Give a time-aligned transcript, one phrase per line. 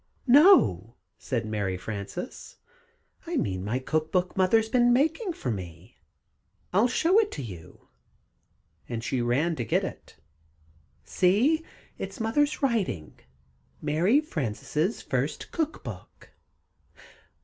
[0.25, 2.57] "No," said Mary Frances,
[3.27, 5.99] "I mean my cook book Mother's been making for me.
[6.73, 7.87] I'll show it to you,"
[8.89, 10.15] and she ran to get it.
[11.05, 11.63] "See!
[11.99, 13.19] in Mother's writing
[13.79, 16.31] 'Mary Frances' First Cook Book!'"